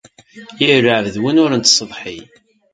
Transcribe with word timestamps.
Yir 0.59 0.79
lɛebd 0.85 1.07
d 1.13 1.15
win 1.21 1.41
ur 1.43 1.51
nettsetḥi. 1.53 2.17